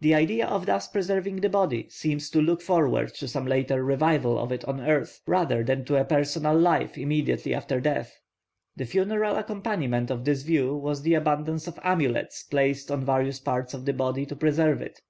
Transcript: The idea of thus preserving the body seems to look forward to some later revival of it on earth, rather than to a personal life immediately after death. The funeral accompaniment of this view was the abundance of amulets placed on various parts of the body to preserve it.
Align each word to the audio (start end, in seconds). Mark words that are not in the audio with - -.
The 0.00 0.16
idea 0.16 0.48
of 0.48 0.66
thus 0.66 0.88
preserving 0.88 1.36
the 1.36 1.48
body 1.48 1.86
seems 1.88 2.28
to 2.30 2.42
look 2.42 2.60
forward 2.60 3.14
to 3.14 3.28
some 3.28 3.46
later 3.46 3.84
revival 3.84 4.36
of 4.36 4.50
it 4.50 4.64
on 4.64 4.80
earth, 4.80 5.20
rather 5.28 5.62
than 5.62 5.84
to 5.84 5.94
a 6.00 6.04
personal 6.04 6.58
life 6.58 6.98
immediately 6.98 7.54
after 7.54 7.80
death. 7.80 8.18
The 8.74 8.84
funeral 8.84 9.36
accompaniment 9.36 10.10
of 10.10 10.24
this 10.24 10.42
view 10.42 10.74
was 10.74 11.02
the 11.02 11.14
abundance 11.14 11.68
of 11.68 11.78
amulets 11.84 12.42
placed 12.42 12.90
on 12.90 13.04
various 13.06 13.38
parts 13.38 13.74
of 13.74 13.84
the 13.84 13.92
body 13.92 14.26
to 14.26 14.34
preserve 14.34 14.82
it. 14.82 15.00